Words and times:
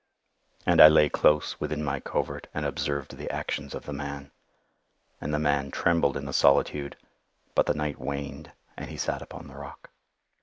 And 0.65 0.81
I 0.81 0.87
lay 0.87 1.09
close 1.09 1.59
within 1.59 1.83
my 1.83 1.99
covert 1.99 2.47
and 2.55 2.65
observed 2.65 3.15
the 3.17 3.29
actions 3.29 3.75
of 3.75 3.85
the 3.85 3.93
man. 3.93 4.31
And 5.21 5.31
the 5.31 5.37
man 5.37 5.69
trembled 5.69 6.17
in 6.17 6.25
the 6.25 6.33
solitude;—but 6.33 7.65
the 7.67 7.75
night 7.75 7.99
waned 7.99 8.51
and 8.75 8.89
he 8.89 8.97
sat 8.97 9.21
upon 9.21 9.47
the 9.47 9.53
rock. 9.53 9.91